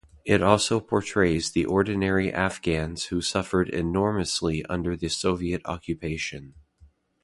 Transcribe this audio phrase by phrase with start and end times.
[0.25, 6.55] It also portrays the ordinary Afghans who suffered enormously under the Soviet occupation.